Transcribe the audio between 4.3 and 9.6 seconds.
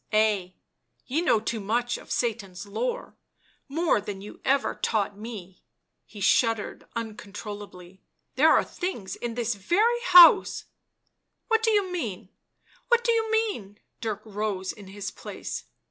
ever taught me," he shuddered uncontrollably;" there are things in this